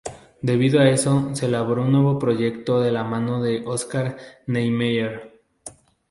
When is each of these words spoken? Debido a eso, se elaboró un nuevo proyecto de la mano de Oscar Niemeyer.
Debido 0.41 0.79
a 0.79 0.89
eso, 0.89 1.29
se 1.35 1.45
elaboró 1.45 1.83
un 1.83 1.91
nuevo 1.91 2.17
proyecto 2.17 2.79
de 2.81 2.91
la 2.91 3.03
mano 3.03 3.43
de 3.43 3.61
Oscar 3.67 4.17
Niemeyer. 4.47 5.41